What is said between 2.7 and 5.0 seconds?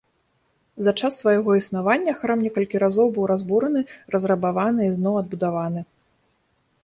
разоў быў разбураны, разрабаваны і